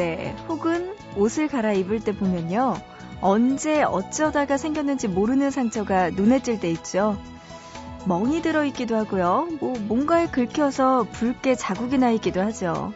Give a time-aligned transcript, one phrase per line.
[0.00, 2.74] 때 혹은 옷을 갈아입을 때 보면요.
[3.20, 7.18] 언제 어쩌다가 생겼는지 모르는 상처가 눈에 띌 때 있죠.
[8.06, 9.48] 멍이 들어 있기도 하고요.
[9.60, 12.94] 뭐 뭔가에 긁혀서 붉게 자국이 나 있기도 하죠.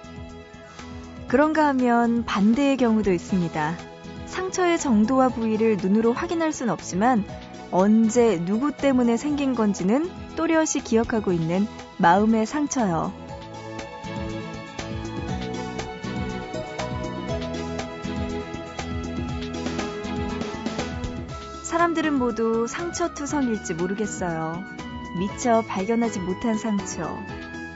[1.28, 3.76] 그런가 하면 반대의 경우도 있습니다.
[4.24, 7.22] 상처의 정도와 부위를 눈으로 확인할 순 없지만
[7.70, 11.66] 언제 누구 때문에 생긴 건지는 또렷이 기억하고 있는
[11.98, 13.23] 마음의 상처요.
[21.94, 24.64] 사람들은 모두 상처투성일지 모르겠어요.
[25.16, 27.16] 미처 발견하지 못한 상처,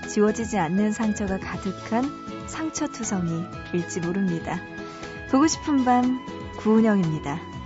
[0.08, 2.05] 지워지지 않는 상처가 가득한
[2.48, 4.58] 상처투성이일지 모릅니다.
[5.30, 6.20] 보고 싶은 밤
[6.56, 7.57] 구은영입니다.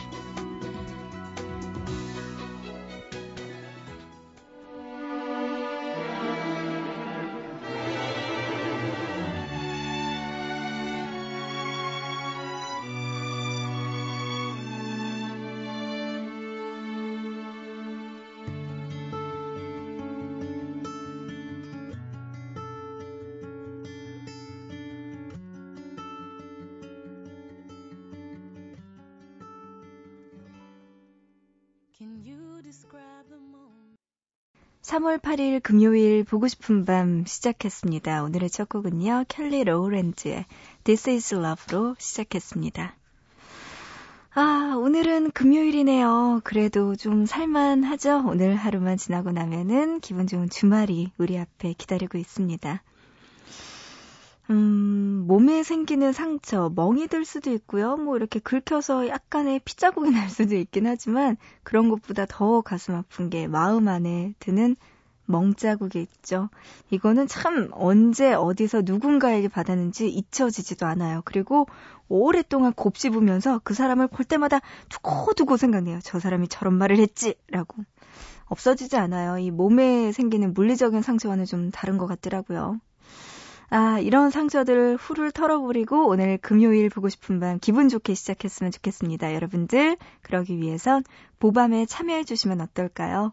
[34.92, 38.24] 3월 8일 금요일 보고 싶은 밤 시작했습니다.
[38.24, 39.24] 오늘의 첫 곡은요.
[39.26, 40.44] 켈리 로우렌즈의
[40.84, 42.94] This is Love로 시작했습니다.
[44.34, 46.42] 아, 오늘은 금요일이네요.
[46.44, 48.24] 그래도 좀 살만하죠?
[48.26, 52.82] 오늘 하루만 지나고 나면은 기분 좋은 주말이 우리 앞에 기다리고 있습니다.
[54.52, 57.96] 음, 몸에 생기는 상처, 멍이 들 수도 있고요.
[57.96, 63.46] 뭐 이렇게 긁혀서 약간의 피자국이 날 수도 있긴 하지만 그런 것보다 더 가슴 아픈 게
[63.46, 64.76] 마음 안에 드는
[65.24, 66.50] 멍자국이 있죠.
[66.90, 71.22] 이거는 참 언제 어디서 누군가에게 받았는지 잊혀지지도 않아요.
[71.24, 71.66] 그리고
[72.08, 76.00] 오랫동안 곱씹으면서 그 사람을 볼 때마다 두고두고 생각해요.
[76.02, 77.36] 저 사람이 저런 말을 했지!
[77.48, 77.82] 라고.
[78.46, 79.38] 없어지지 않아요.
[79.38, 82.80] 이 몸에 생기는 물리적인 상처와는 좀 다른 것 같더라고요.
[83.74, 89.34] 아, 이런 상처들을 후를 털어버리고 오늘 금요일 보고 싶은 밤 기분 좋게 시작했으면 좋겠습니다.
[89.34, 91.04] 여러분들, 그러기 위해선
[91.38, 93.32] 보밤에 참여해주시면 어떨까요?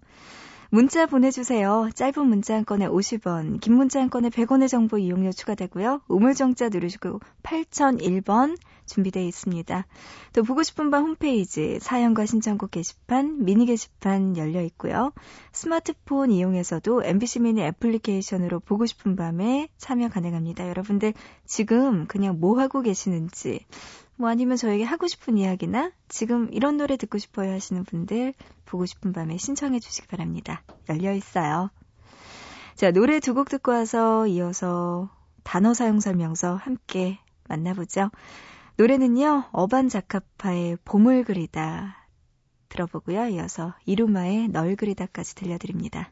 [0.71, 1.89] 문자 보내주세요.
[1.95, 6.01] 짧은 문자 한 건에 50원, 긴 문자 한 건에 100원의 정보 이용료 추가되고요.
[6.07, 9.87] 우물정자 누르시고 8001번 준비되어 있습니다.
[10.33, 15.11] 또 보고 싶은 밤 홈페이지 사연과 신청곡 게시판, 미니 게시판 열려 있고요.
[15.53, 20.69] 스마트폰 이용해서도 MBC 미니 애플리케이션으로 보고 싶은 밤에 참여 가능합니다.
[20.69, 21.15] 여러분들
[21.45, 23.65] 지금 그냥 뭐 하고 계시는지
[24.19, 28.33] 뭐 아니면 저에게 하고 싶은 이야기나 지금 이런 노래 듣고 싶어요 하시는 분들
[28.65, 30.61] 보고 싶은 밤에 신청해 주시기 바랍니다.
[30.89, 31.69] 열려 있어요.
[32.75, 35.09] 자, 노래 두 곡 듣고 와서 이어서
[35.43, 38.11] 단어 사용 설명서 함께 만나보죠.
[38.75, 42.05] 노래는요, 어반자카파의 봄을 그리다
[42.67, 43.27] 들어보고요.
[43.29, 46.11] 이어서 이루마의 널 그리다까지 들려드립니다.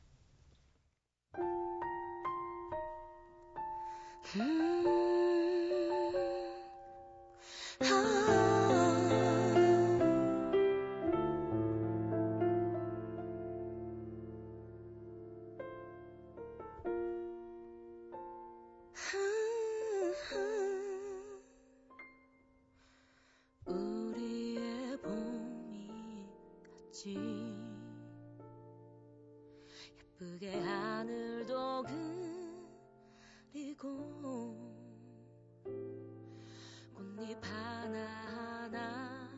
[37.35, 39.29] 하나하나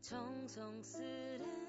[0.00, 1.63] 정성스레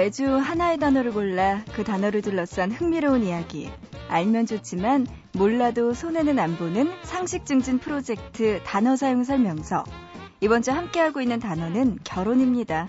[0.00, 3.70] 매주 하나의 단어를 골라 그 단어를 둘러싼 흥미로운 이야기.
[4.08, 9.84] 알면 좋지만 몰라도 손해는 안 보는 상식 증진 프로젝트 단어 사용 설명서.
[10.40, 12.88] 이번 주 함께하고 있는 단어는 결혼입니다.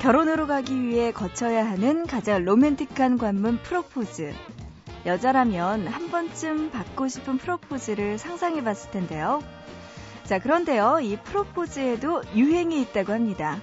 [0.00, 4.34] 결혼으로 가기 위해 거쳐야 하는 가장 로맨틱한 관문 프로포즈.
[5.06, 9.44] 여자라면 한 번쯤 받고 싶은 프로포즈를 상상해 봤을 텐데요.
[10.26, 13.60] 자, 그런데요, 이 프로포즈에도 유행이 있다고 합니다.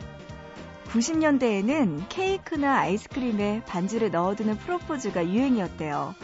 [0.93, 6.15] 90년대에는 케이크나 아이스크림에 반지를 넣어두는 프로포즈가 유행이었대요.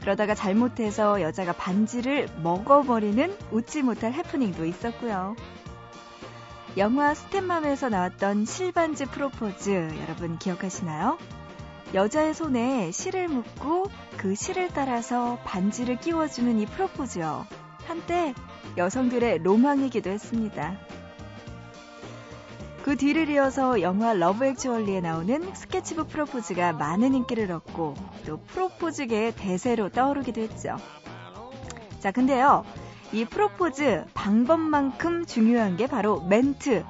[0.00, 5.36] 그러다가 잘못해서 여자가 반지를 먹어버리는 웃지 못할 해프닝도 있었고요.
[6.76, 9.70] 영화 스탠맘에서 나왔던 실반지 프로포즈
[10.02, 11.16] 여러분 기억하시나요?
[11.94, 13.84] 여자의 손에 실을 묶고
[14.16, 17.46] 그 실을 따라서 반지를 끼워주는 이 프로포즈요.
[17.86, 18.34] 한때
[18.76, 20.76] 여성들의 로망이기도 했습니다.
[22.82, 27.94] 그 뒤를 이어서 영화 러브 액츄얼리에 나오는 스케치북 프로포즈가 많은 인기를 얻고
[28.26, 30.76] 또 프로포즈계의 대세로 떠오르기도 했죠.
[31.98, 32.64] 자, 근데요.
[33.12, 36.84] 이 프로포즈 방법만큼 중요한 게 바로 멘트,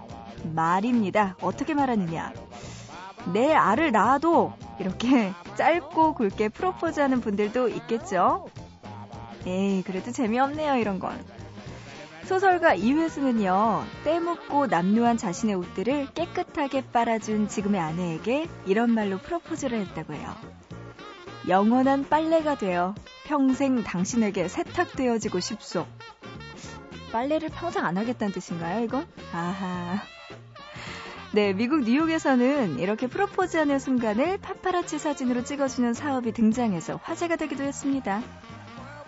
[0.55, 1.37] 말입니다.
[1.40, 2.32] 어떻게 말하느냐.
[3.32, 8.49] 내 알을 낳아도 이렇게 짧고 굵게 프로포즈 하는 분들도 있겠죠?
[9.46, 11.19] 에이, 그래도 재미없네요, 이런 건.
[12.26, 20.34] 소설가 이회수는요, 때묻고 남루한 자신의 옷들을 깨끗하게 빨아준 지금의 아내에게 이런 말로 프로포즈를 했다고 해요.
[21.46, 22.96] 영원한 빨래가 되어
[23.26, 25.87] 평생 당신에게 세탁되어지고 싶소.
[27.12, 29.06] 빨래를 평생 안 하겠다는 뜻인가요, 이건?
[29.32, 30.02] 아하.
[31.31, 38.20] 네, 미국 뉴욕에서는 이렇게 프로포즈하는 순간을 파파라치 사진으로 찍어주는 사업이 등장해서 화제가 되기도 했습니다.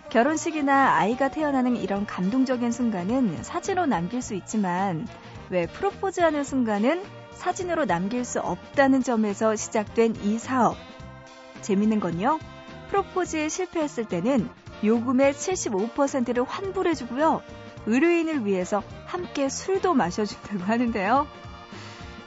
[0.09, 5.07] 결혼식이나 아이가 태어나는 이런 감동적인 순간은 사진으로 남길 수 있지만
[5.49, 7.03] 왜 프로포즈하는 순간은
[7.33, 10.77] 사진으로 남길 수 없다는 점에서 시작된 이 사업.
[11.61, 12.39] 재밌는 건요.
[12.89, 14.49] 프로포즈에 실패했을 때는
[14.83, 17.41] 요금의 75%를 환불해주고요.
[17.85, 21.27] 의뢰인을 위해서 함께 술도 마셔준다고 하는데요.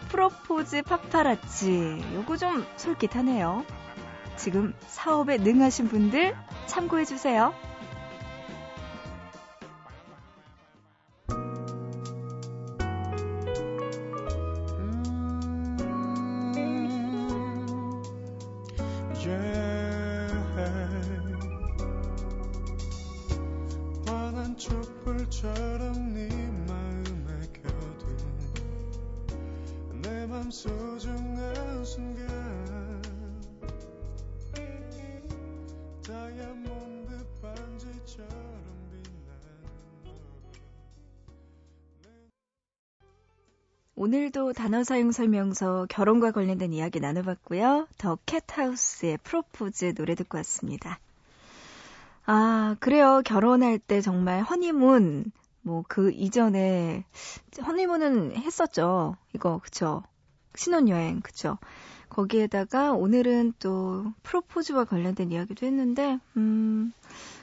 [0.08, 2.00] 프로포즈 파파라치.
[2.14, 3.64] 요거 좀 솔깃하네요.
[4.36, 6.36] 지금 사업에 능하신 분들
[6.66, 7.71] 참고해주세요.
[44.02, 47.86] 오늘도 단어 사용 설명서 결혼과 관련된 이야기 나눠봤고요.
[47.98, 50.98] 더 캣하우스의 프로포즈 노래 듣고 왔습니다.
[52.26, 53.22] 아, 그래요.
[53.24, 57.04] 결혼할 때 정말 허니문, 뭐 그 이전에
[57.64, 59.16] 허니문은 했었죠.
[59.36, 60.02] 이거, 그쵸.
[60.56, 61.58] 신혼여행, 그쵸?
[62.12, 66.92] 거기에다가 오늘은 또 프로포즈와 관련된 이야기도 했는데, 음,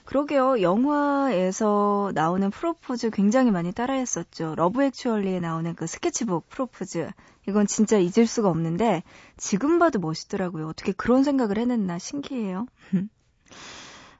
[0.05, 0.61] 그러게요.
[0.61, 4.53] 영화에서 나오는 프로포즈 굉장히 많이 따라했었죠.
[4.55, 7.09] 러브 액츄얼리에 나오는 그 스케치북 프로포즈.
[7.47, 9.03] 이건 진짜 잊을 수가 없는데,
[9.37, 10.67] 지금 봐도 멋있더라고요.
[10.67, 12.67] 어떻게 그런 생각을 해냈나 신기해요.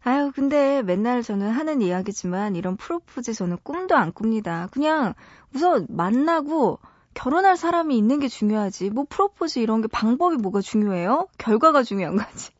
[0.03, 4.67] 아유, 근데 맨날 저는 하는 이야기지만 이런 프로포즈 저는 꿈도 안 꿉니다.
[4.71, 5.13] 그냥
[5.53, 6.79] 우선 만나고
[7.13, 8.89] 결혼할 사람이 있는 게 중요하지.
[8.91, 11.27] 뭐 프로포즈 이런 게 방법이 뭐가 중요해요?
[11.37, 12.51] 결과가 중요한 거지.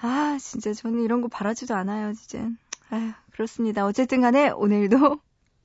[0.00, 2.46] 아, 진짜 저는 이런 거 바라지도 않아요, 이제.
[2.90, 3.86] 아휴, 그렇습니다.
[3.86, 5.18] 어쨌든 간에 오늘도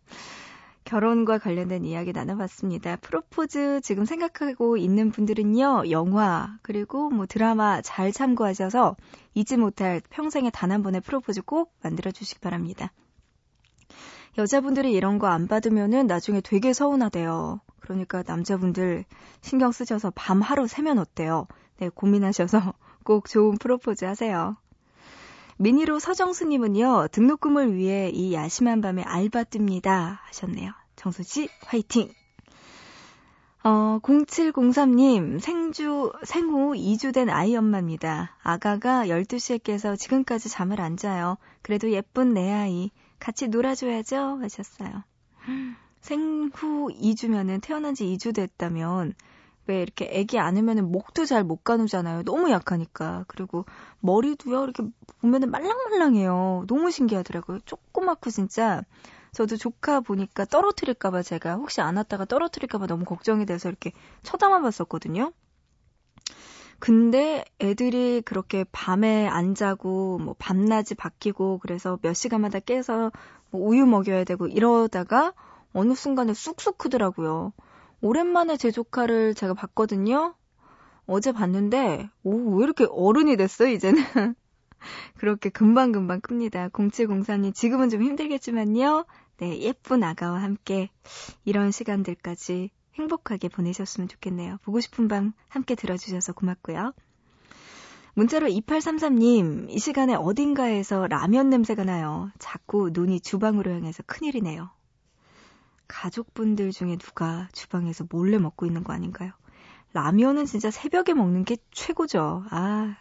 [0.84, 2.98] 결혼과 관련된 이야기 나눠봤습니다.
[2.98, 8.96] 프로포즈 지금 생각하고 있는 분들은요, 영화, 그리고 뭐 드라마 잘 참고하셔서
[9.34, 12.91] 잊지 못할 평생에 단 한 번의 프로포즈 꼭 만들어주시기 바랍니다.
[14.38, 17.60] 여자분들이 이런 거 안 받으면은 나중에 되게 서운하대요.
[17.80, 19.06] 그러니까 남자분들
[19.42, 21.48] 신경 쓰셔서 밤 하루 새면 어때요?
[21.78, 22.74] 네, 고민하셔서
[23.04, 24.56] 꼭 좋은 프로포즈 하세요.
[25.58, 30.18] 미니로 서정수님은요, 등록금을 위해 이 야심한 밤에 알바 뜹니다.
[30.28, 30.72] 하셨네요.
[30.96, 32.12] 정수씨, 화이팅!
[33.64, 38.36] 어, 0703님, 생주, 생후 2주 된 아이 엄마입니다.
[38.42, 41.38] 아가가 12시에 깨서 지금까지 잠을 안 자요.
[41.62, 42.90] 그래도 예쁜 내 아이,
[43.22, 44.40] 같이 놀아줘야죠?
[44.42, 45.04] 하셨어요.
[46.01, 49.13] 생후 2주면은 태어난 지 2주 됐다면
[49.68, 52.24] 왜 이렇게 애기 안으면은 목도 잘 못 가누잖아요.
[52.24, 53.25] 너무 약하니까.
[53.28, 53.66] 그리고
[54.00, 54.84] 머리도요, 이렇게
[55.22, 56.66] 보면은 말랑말랑해요.
[56.68, 57.60] 너무 신기하더라고요.
[57.66, 58.82] 조그맣고 진짜.
[59.34, 65.32] 저도 조카 보니까 떨어뜨릴까봐 제가 혹시 안 왔다가 떨어뜨릴까봐 너무 걱정이 돼서 이렇게 쳐다만 봤었거든요.
[66.82, 73.12] 근데 애들이 그렇게 밤에 안 자고 뭐 밤낮이 바뀌고 그래서 몇 시간마다 깨서
[73.52, 75.34] 뭐 우유 먹여야 되고 이러다가
[75.74, 77.54] 어느 순간에 쑥쑥 크더라고요.
[78.02, 80.34] 오랜만에 제 조카를 제가 봤거든요.
[81.06, 84.02] 어제 봤는데 오, 왜 이렇게 어른이 됐어 이제는.
[85.20, 86.70] 그렇게 금방금방 큽니다.
[86.70, 89.06] 0704님 지금은 좀 힘들겠지만요.
[89.38, 90.90] 네, 예쁜 아가와 함께
[91.46, 94.58] 이런 시간들까지 행복하게 보내셨으면 좋겠네요.
[94.64, 96.94] 보고 싶은 밤 함께 들어주셔서 고맙고요.
[98.14, 102.30] 문자로 2833님, 이 시간에 어딘가에서 라면 냄새가 나요.
[102.40, 104.70] 자꾸 눈이 주방으로 향해서 큰일이네요.
[105.88, 109.32] 가족분들 중에 누가 주방에서 몰래 먹고 있는 거 아닌가요?
[109.94, 112.46] 라면은 진짜 새벽에 먹는 게 최고죠.
[112.50, 112.96] 아.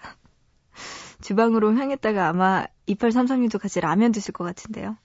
[1.20, 4.96] 주방으로 향했다가 아마 2833님도 같이 라면 드실 것 같은데요.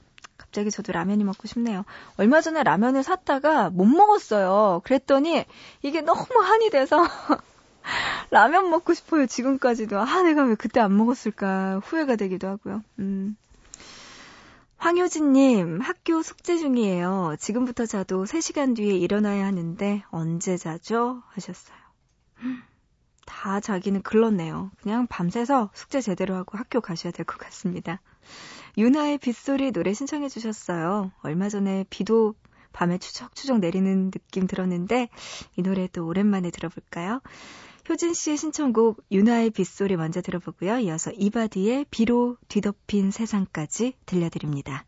[0.56, 1.84] 갑자기 저도 라면이 먹고 싶네요.
[2.16, 4.80] 얼마 전에 라면을 샀다가 못 먹었어요.
[4.86, 5.44] 그랬더니
[5.82, 7.04] 이게 너무 한이 돼서
[8.32, 9.26] 라면 먹고 싶어요.
[9.26, 10.00] 지금까지도.
[10.00, 12.84] 아, 내가 왜 그때 안 먹었을까 후회가 되기도 하고요.
[13.00, 13.36] 음.
[14.78, 17.36] 황효진님, 학교 숙제 중이에요.
[17.38, 21.22] 지금부터 자도 3시간 뒤에 일어나야 하는데 언제 자죠?
[21.32, 21.78] 하셨어요.
[23.26, 24.72] 다 자기는 글렀네요.
[24.82, 28.00] 그냥 밤새서 숙제 제대로 하고 학교 가셔야 될 것 같습니다.
[28.78, 31.12] 유나의 빗소리 노래 신청해 주셨어요.
[31.22, 32.36] 얼마 전에 비도
[32.74, 35.10] 밤에 추적추적 내리는 느낌 들었는데
[35.56, 37.22] 이 노래 또 오랜만에 들어볼까요?
[37.88, 40.80] 효진 씨의 신청곡 유나의 빗소리 먼저 들어보고요.
[40.80, 44.86] 이어서 이바디의 비로 뒤덮인 세상까지 들려드립니다.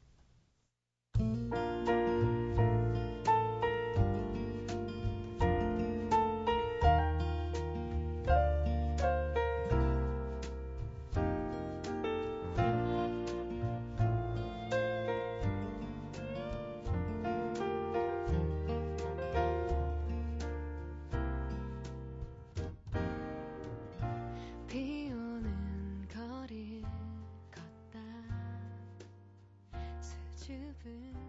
[30.47, 31.26] 싶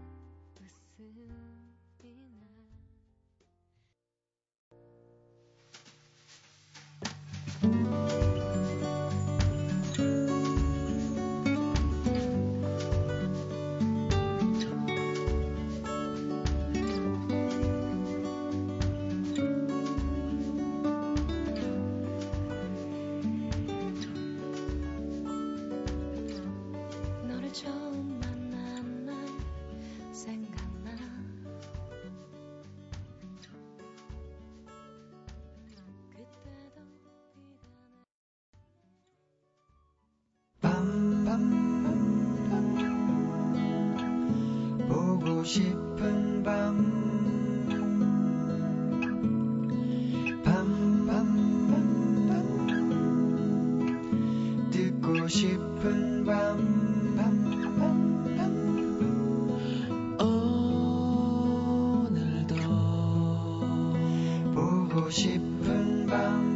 [65.11, 66.49] 싶은 밤,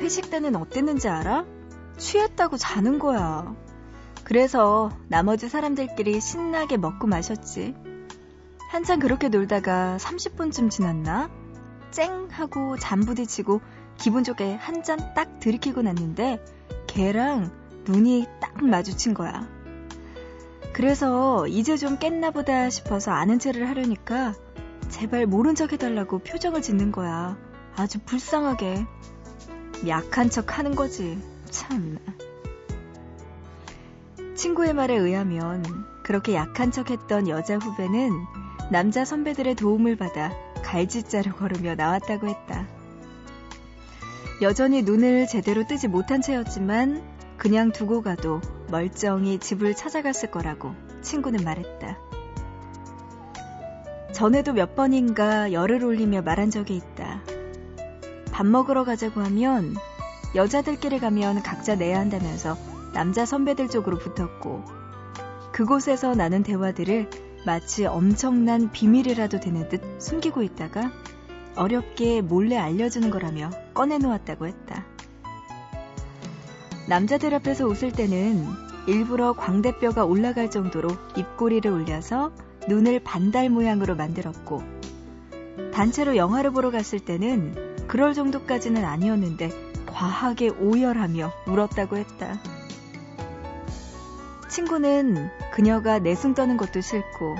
[0.00, 1.44] 회식 때는 어땠는지 알아?
[1.96, 3.54] 취했다고 자는 거야.
[4.24, 7.74] 그래서 나머지 사람들끼리 신나게 먹고 마셨지.
[8.70, 11.30] 한참 그렇게 놀다가 30분쯤 지났나?
[11.90, 12.28] 쨍!
[12.30, 13.60] 하고 잠 부딪히고
[13.98, 16.44] 기분 좋게 한 잔 딱 들이키고 났는데
[16.88, 17.52] 걔랑
[17.86, 19.46] 눈이 딱 마주친 거야.
[20.72, 24.34] 그래서 이제 좀 깼나 보다 싶어서 아는 체를 하려니까
[24.88, 27.36] 제발 모른 척 해달라고 표정을 짓는 거야.
[27.76, 28.86] 아주 불쌍하게.
[29.86, 31.18] 약한 척 하는 거지.
[31.50, 31.98] 참.
[34.44, 38.10] 친구의 말에 의하면 그렇게 약한 척 했던 여자 후배는
[38.70, 40.30] 남자 선배들의 도움을 받아
[40.62, 42.66] 갈짓자로 걸으며 나왔다고 했다.
[44.42, 47.02] 여전히 눈을 제대로 뜨지 못한 채였지만
[47.38, 51.98] 그냥 두고 가도 멀쩡히 집을 찾아갔을 거라고 친구는 말했다.
[54.12, 57.22] 전에도 몇 번인가 열을 올리며 말한 적이 있다.
[58.30, 59.74] 밥 먹으러 가자고 하면
[60.34, 64.64] 여자들끼리 가면 각자 내야 한다면서 남자 선배들 쪽으로 붙었고
[65.52, 67.10] 그곳에서 나는 대화들을
[67.44, 70.90] 마치 엄청난 비밀이라도 되는 듯 숨기고 있다가
[71.56, 74.84] 어렵게 몰래 알려주는 거라며 꺼내놓았다고 했다.
[76.88, 78.46] 남자들 앞에서 웃을 때는
[78.86, 82.32] 일부러 광대뼈가 올라갈 정도로 입꼬리를 올려서
[82.68, 84.62] 눈을 반달 모양으로 만들었고
[85.72, 89.50] 단체로 영화를 보러 갔을 때는 그럴 정도까지는 아니었는데
[89.86, 92.38] 과하게 오열하며 울었다고 했다.
[94.54, 97.34] 친구는 그녀가 내숭 떠는 것도 싫고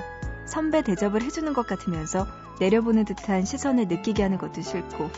[0.45, 2.27] 선배 대접을 해주는 것 같으면서
[2.59, 5.09] 내려보는 듯한 시선을 느끼게 하는 것도 싫고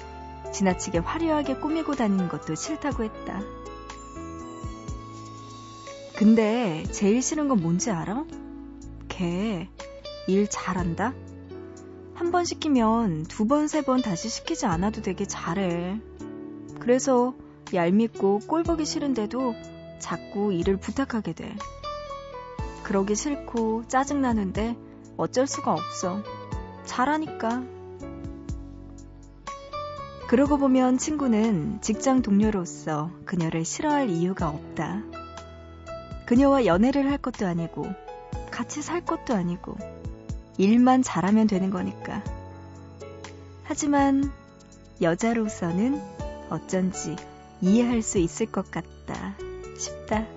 [0.54, 3.42] 지나치게 화려하게 꾸미고 다니는 것도 싫다고 했다.
[6.16, 8.25] 근데 제일 싫은 건 뭔지 알아?
[9.10, 9.68] 걔
[10.27, 11.13] 일 잘한다?
[12.13, 16.00] 한 번 시키면 두 번, 세 번 다시 시키지 않아도 되게 잘해.
[16.80, 17.34] 그래서
[17.74, 19.56] 얄밉고 꼴보기 싫은데도
[20.00, 21.56] 자꾸 일을 부탁하게 돼.
[22.88, 24.77] 그러기 싫고 짜증나는데
[25.17, 26.24] 어쩔 수가 없어.
[26.86, 27.62] 잘하니까.
[30.29, 35.01] 그러고 보면 친구는 직장 동료로서 그녀를 싫어할 이유가 없다.
[36.27, 37.88] 그녀와 연애를 할 것도 아니고,
[38.51, 39.75] 같이 살 것도 아니고,
[40.58, 42.24] 일만 잘하면 되는 거니까.
[43.65, 44.32] 하지만
[45.01, 46.01] 여자로서는
[46.50, 47.17] 어쩐지
[47.60, 49.36] 이해할 수 있을 것 같다
[49.77, 50.37] 싶다.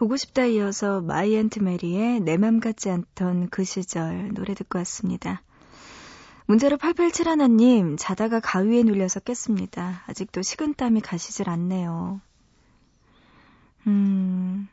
[0.00, 5.42] 보고 싶다 이어서 마이 앤트 메리의 내 맘 같지 않던 그 시절 노래 듣고 왔습니다.
[6.46, 10.02] 문제로 8871님, 자다가 가위에 눌려서 깼습니다.
[10.06, 12.22] 아직도 식은땀이 가시질 않네요.
[13.88, 14.68] 음,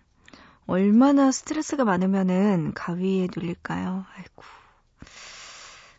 [0.65, 4.05] 얼마나 스트레스가 많으면은 가위에 눌릴까요?
[4.15, 4.43] 아이고.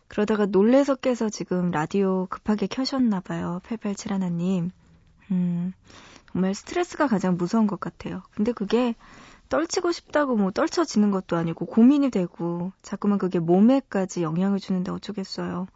[0.07, 3.61] 그러다가 놀래서 깨서 지금 라디오 급하게 켜셨나봐요.
[3.63, 4.71] 8871님.
[5.31, 5.73] 음,
[6.31, 8.23] 정말 스트레스가 가장 무서운 것 같아요.
[8.35, 8.95] 근데 그게
[9.49, 15.67] 떨치고 싶다고 뭐 떨쳐지는 것도 아니고 고민이 되고 자꾸만 그게 몸에까지 영향을 주는데 어쩌겠어요.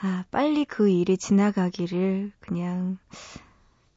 [0.00, 2.98] 아, 빨리 그 일이 지나가기를 그냥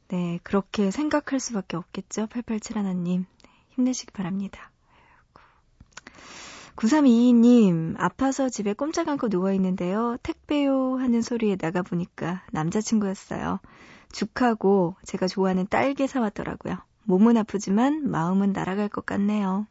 [0.08, 2.26] 네, 그렇게 생각할 수밖에 없겠죠.
[2.26, 3.26] 8871님.
[3.44, 4.70] 네, 힘내시기 바랍니다.
[6.74, 10.16] 9322님, 아파서 집에 꼼짝 않고 누워있는데요.
[10.22, 13.60] 택배요 하는 소리에 나가보니까 남자친구였어요.
[14.12, 16.76] 죽하고 제가 좋아하는 딸기 사왔더라고요.
[17.04, 19.66] 몸은 아프지만 마음은 날아갈 것 같네요.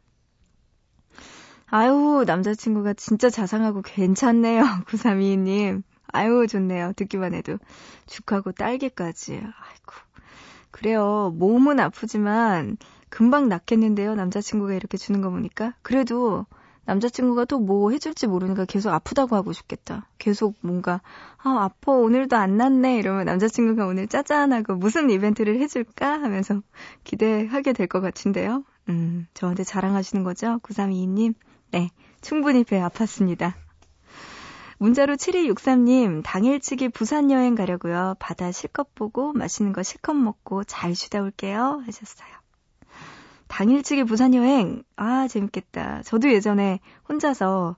[1.66, 4.62] 아유, 남자친구가 진짜 자상하고 괜찮네요.
[4.88, 5.82] 9322님.
[6.08, 6.92] 아유, 좋네요.
[6.96, 7.58] 듣기만 해도.
[8.06, 9.34] 죽하고 딸기까지.
[9.34, 9.92] 아이고.
[10.72, 11.32] 그래요.
[11.36, 12.76] 몸은 아프지만
[13.08, 14.16] 금방 낫겠는데요.
[14.16, 15.74] 남자친구가 이렇게 주는 거 보니까.
[15.82, 16.46] 그래도
[16.90, 20.08] 남자친구가 또 뭐 해줄지 모르니까 계속 아프다고 하고 싶겠다.
[20.18, 21.00] 계속 뭔가,
[21.38, 22.98] 아, 아파, 오늘도 안 났네.
[22.98, 26.20] 이러면 남자친구가 오늘 짜잔하고 무슨 이벤트를 해줄까?
[26.20, 26.60] 하면서
[27.04, 28.64] 기대하게 될 것 같은데요.
[28.88, 30.58] 음, 저한테 자랑하시는 거죠?
[30.62, 31.34] 9322님.
[31.70, 31.90] 네,
[32.22, 33.52] 충분히 배 아팠습니다.
[34.78, 38.16] 문자로 7263님, 당일치기 부산 여행 가려고요.
[38.18, 41.82] 바다 실컷 보고 맛있는 거 실컷 먹고 잘 쉬다 올게요.
[41.86, 42.39] 하셨어요.
[43.50, 44.82] 당일치기 부산 여행.
[44.96, 46.02] 아, 재밌겠다.
[46.04, 47.76] 저도 예전에 혼자서,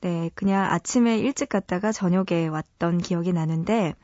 [0.00, 3.94] 네, 그냥 아침에 일찍 갔다가 저녁에 왔던 기억이 나는데,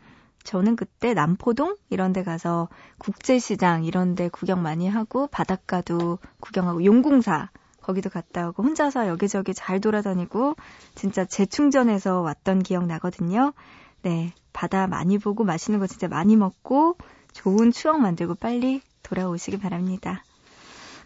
[0.45, 7.51] 저는 그때 남포동 이런 데 가서 국제시장 이런 데 구경 많이 하고 바닷가도 구경하고 용궁사
[7.83, 10.55] 거기도 갔다 오고 혼자서 여기저기 잘 돌아다니고
[10.95, 13.55] 진짜 재충전해서 왔던 기억 나거든요.
[14.03, 14.33] 네.
[14.53, 16.97] 바다 많이 보고 맛있는 거 진짜 많이 먹고
[17.33, 20.23] 좋은 추억 만들고 빨리 돌아오시기 바랍니다.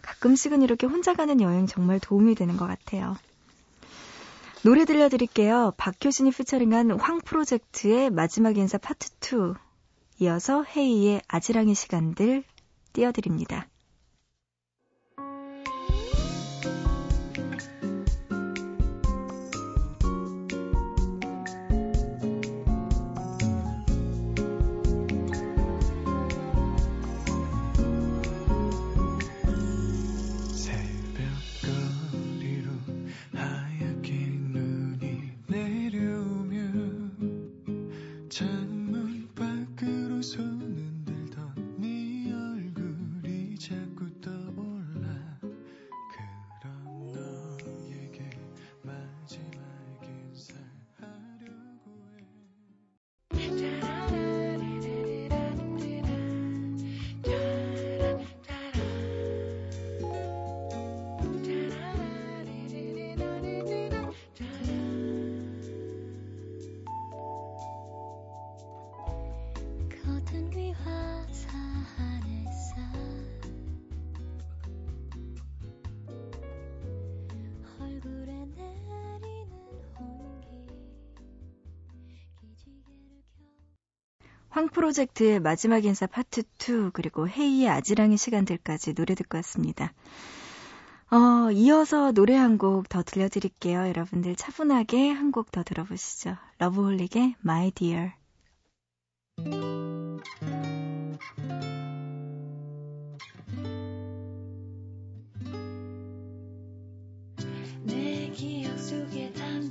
[0.01, 3.17] 가끔씩은 이렇게 혼자 가는 여행 정말 도움이 되는 것 같아요.
[4.63, 5.73] 노래 들려드릴게요.
[5.77, 9.53] 박효신이 피처링한 황 프로젝트의 마지막 인사 파트 2.
[10.19, 12.43] 이어서 헤이의 아지랑이 시간들
[12.93, 13.67] 띄워드립니다.
[84.51, 89.93] 황 프로젝트의 마지막 인사 파트 2 그리고 헤이의 아지랑이 시간들까지 노래 듣고 왔습니다.
[91.09, 93.87] 어, 이어서 노래 한 곡 더 들려드릴게요.
[93.87, 96.37] 여러분들 차분하게 한 곡 더 들어보시죠.
[96.59, 98.11] 러브홀릭의 My Dear.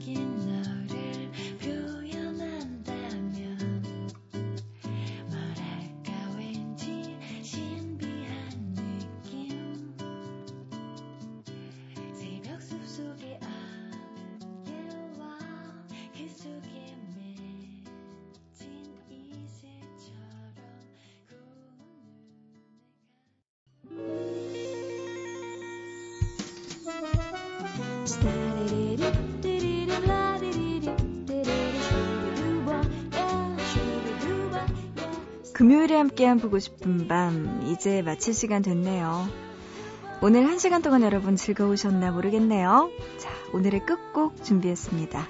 [0.01, 0.39] 금요일에
[36.01, 39.29] 함께한 보고 싶은 밤 이제 마칠 시간 됐네요.
[40.23, 42.91] 오늘 한 시간 동안 여러분 즐거우셨나 모르겠네요.
[43.19, 45.29] 자, 오늘의 끝곡 준비했습니다.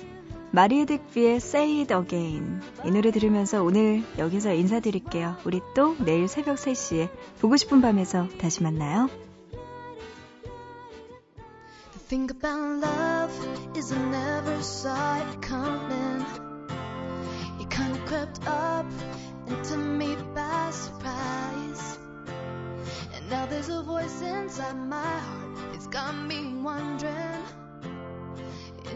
[0.53, 5.37] 마리에 딕비의 Say It Again 이 노래 들으면서 오늘 여기서 인사드릴게요.
[5.45, 7.09] 우리 또 내일 새벽 3시에
[7.41, 9.09] 보고 싶은 밤에서 다시 만나요.
[12.09, 13.31] think about love
[13.77, 16.27] is I never saw it coming.
[17.61, 18.87] It kind of crept up
[19.51, 21.99] into me by surprise.
[23.15, 25.59] And now there's a voice inside my heart.
[25.75, 27.43] It's got me wondering,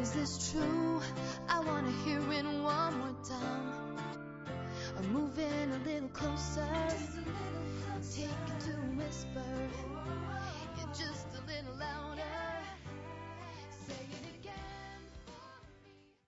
[0.00, 1.00] is this true?
[1.48, 3.72] I wanna hear it one more time.
[4.96, 6.68] I'm moving a little closer.
[8.14, 9.42] Take it to whisper.
[9.70, 9.93] You just